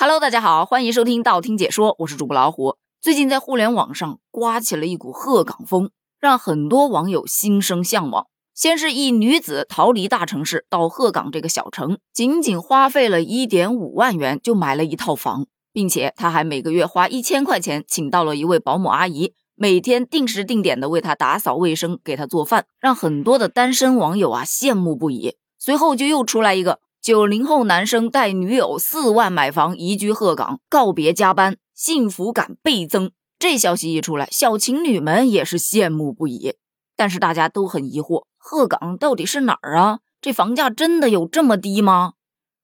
[0.00, 2.76] Hello，大家好，欢迎收听道听解说，我是主播老虎。
[3.00, 5.90] 最近在互联网上刮起了一股鹤岗风，
[6.20, 8.28] 让很多网友心生向往。
[8.54, 25.34] 先是一女子逃离大城市到鹤岗这个小城，仅仅花费了一点五万元就买了一套房，并且她还每个月花一千块钱请到了一位保姆阿姨，每天定时定点的为她打扫卫生，给她做饭，让很多的单身网友啊羡慕不已。
[25.58, 26.78] 随后就又出来一个。
[27.08, 33.12] 九零后男生带女友四万买房移居鹤岗，告别加班，幸福感倍增。
[33.38, 36.56] 这消息一出来，小情侣们也是羡慕不已。
[36.96, 40.00] 但是大家都很疑惑，鹤岗到底是哪儿啊？
[40.20, 42.12] 这房价真的有这么低吗？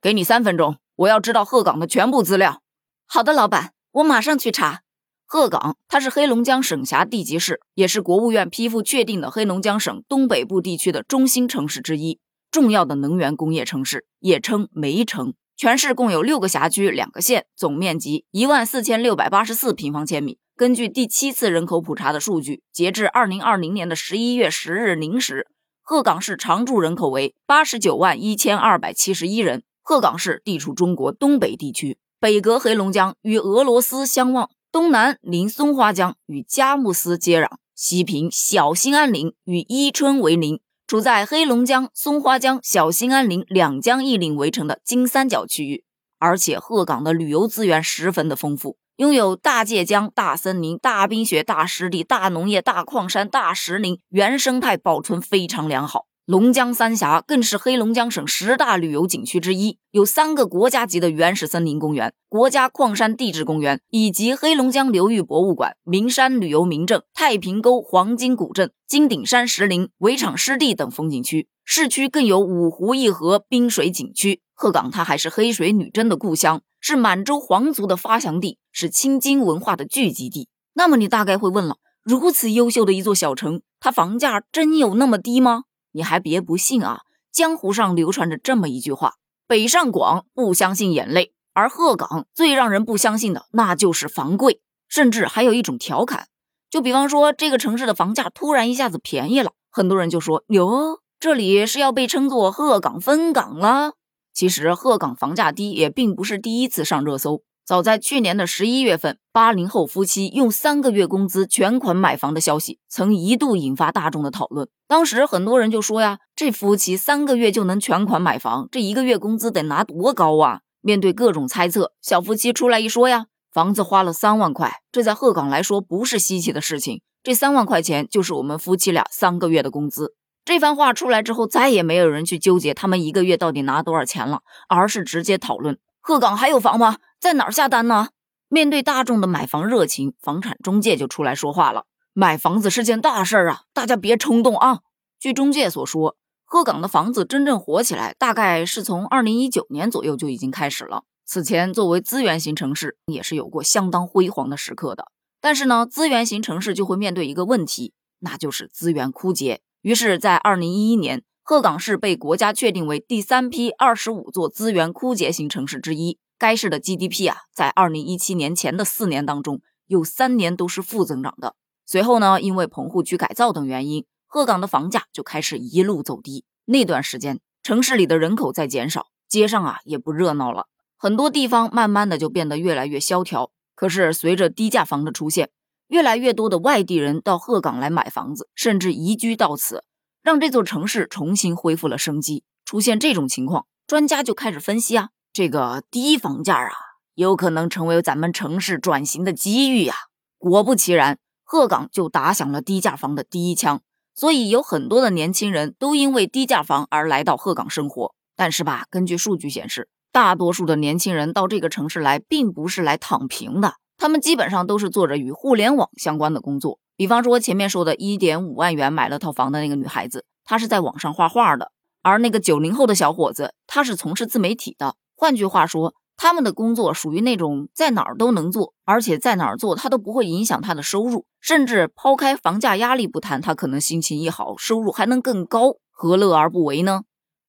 [0.02, 2.60] 给你三分钟，我要知道鹤岗的全部资料。
[3.06, 4.82] 好的，老板，我马上去查。
[5.24, 12.18] 鹤岗，它是黑龙江省辖地级市，也是国务院批复确定的黑龙江省东北部地区的中心城市之一。
[12.54, 15.34] 重要的能源工业城市，也称煤城。
[15.56, 20.38] 全市共有六个辖区、两个县，总面积一万四千六百八十四平方千米。
[20.54, 25.48] 根据第七次人口普查的数据，截至二零二零年的十一月十日零时，
[25.82, 29.64] 鹤岗市常住人口为八十九万一千二百七十一人。
[29.82, 40.60] 鹤岗市地处中国东北地区，北隔黑龙江与俄罗斯相望，东南临松花江与佳木斯接壤，西平小兴安岭与伊春为邻。
[40.86, 45.82] 处在黑龙江、松花江、小兴安岭两江一岭围成的金三角区域，
[46.18, 56.04] 而且鹤岗的旅游资源十分的丰富，拥有大界江、大森林、大冰雪、大湿地、大农业、大矿山、大石林，原生态保存非常良好。
[56.26, 71.46] 龙江三峡更是黑龙江省十大旅游景区之一，有三个国家级的原始森林公园、国家矿山地质公园，以及黑龙江流域博物馆、名山旅游名镇太平沟黄金古镇、金顶山石林、围场湿地等风景区。
[71.62, 74.40] 市区更有五湖一河滨水景区。
[74.54, 80.48] 鹤岗它还是黑水女真的故乡，是满洲皇族的发祥地，是青金文化的聚集地。
[80.72, 85.64] 那么你大概会问了：如此优秀的一座小城，它房价真有那么低吗？
[85.94, 87.02] 你还别不信啊！
[87.32, 89.14] 江湖上流传着这么一句话：
[89.46, 94.60] 北上广不相信眼泪，而鹤岗最让人不相信的，那就是房贵。
[94.88, 96.28] 甚至还有一种调侃，
[96.70, 103.94] 就比方说这个城市的房价突然一下子便宜了，很多人就说：哟，这里是要被称作鹤岗分港了。
[104.32, 107.42] 其实鹤岗房价低也并不是第一次上热搜。
[107.66, 114.68] 早在去年的十一月份，八零后夫妻用三个月工资全款买房的消息，曾一度引发大众的讨论。
[114.86, 120.60] 当时很多人就说呀，这夫妻三个月就能全款买房，这一个月工资得拿多高啊？
[120.82, 127.00] 面对各种猜测，小夫妻出来一说呀，房子花了三万块，这在鹤岗来说不是稀奇的事情。
[127.22, 130.12] 这三万块钱就是我们夫妻俩三个月的工资。
[130.44, 136.98] 这番话出来之后，再也没有人去纠结他们一个月到底拿多少钱了，而是直接讨论鹤岗还有房吗？
[137.18, 138.08] 在哪儿下单呢？
[138.48, 144.80] 面对大众的买房热情，房产中介就出来说话了：“买房子是件大事儿啊，大家别冲动啊。”
[145.18, 151.04] 据中介所说，鹤岗的房子真正火起来，大概是从二零一九年左右就已经开始了。
[151.24, 155.06] 此前，作为资源型城市，也是有过相当辉煌的时刻的。
[155.40, 159.62] 但是呢，资源型城市就会面对一个问题，那就是资源枯竭。
[159.80, 166.18] 于是，在二零一一年，鹤岗市被国家确定为第三批二十五座资源枯竭型城市之一。
[166.38, 171.54] 该市的 GDP 啊，在二零一七年前的四年当中，有三年都是负增长的。
[171.84, 176.46] 随后呢，因为棚户区改造等原因，鹤岗的房价就开始一路走低。
[176.64, 183.50] 那段时间，城市里的人口在减少，街上啊也不热闹了，很多地方慢慢的就变得越来越萧条。
[183.74, 185.50] 可是随着低价房的出现，
[185.88, 189.84] 越来越多的外地人到鹤岗来买房子，甚至移居到此，
[190.24, 192.44] 让这座城市重新恢复了生机。
[192.64, 195.10] 出现这种情况，专家就开始分析啊。
[195.34, 196.70] 这个低房价啊，
[197.14, 199.94] 有可能成为咱们城市转型的机遇呀！
[200.38, 203.82] 果不其然，鹤岗就打响了低价房的第一枪。
[204.14, 208.14] 所以有很多的年轻人都因为低价房而来到鹤岗生活。
[208.34, 216.78] 但是吧，根据数据显示，大多数的年轻人到这个城市来，并不是来躺平的，他们基本上都是做着与互联网相关的工作。
[216.96, 221.66] 比方说前面说的一点五万元买了套房的那个女孩子，她是在网上画画的；
[222.02, 224.94] 而那个九零后的小伙子，他是从事自媒体的。
[225.16, 237.02] 换句话说，他们的工作属于那种在哪儿都能做，而且在哪儿做他都不会影响他的收入，甚至抛开房价压力不谈，他可能心情一好，收入还能更高，何乐而不为呢？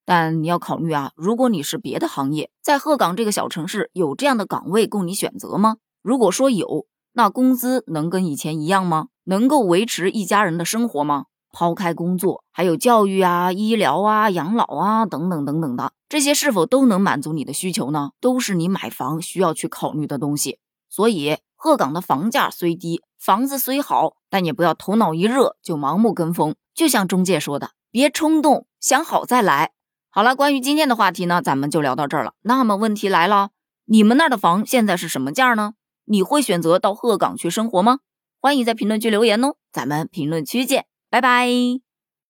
[0.06, 5.78] 但你要考虑啊，如果你是别的行业，在鹤岗这个小城市有这样的岗位供你选择吗？
[6.02, 6.86] 如果说有，
[7.18, 9.08] 那工资能跟以前一样吗？
[9.24, 11.28] 能够维持一家人的生活吗？
[11.54, 18.12] 抛开工作，还有教育啊、医疗啊、养老啊等等等等的，这些是否都能满足你的需求呢？
[18.20, 20.60] 都是你买房需要去考虑的东西。
[20.90, 26.56] 所以，鹤岗的房价虽低，房子虽好，但也不要头脑一热就盲目跟风。
[26.74, 29.72] 就像中介说的，别冲动，想好再来。
[30.10, 32.34] 好了，关于今天的话题呢，咱们就聊到这儿了。
[32.42, 33.52] 那么问题来了，
[33.86, 35.76] 你们那儿的房现在是什么价呢？
[36.06, 38.00] 你会选择到鹤岗去生活吗？
[38.40, 40.86] 欢迎在评论区留言哦，咱们评论区见。
[41.10, 41.85] 拜拜。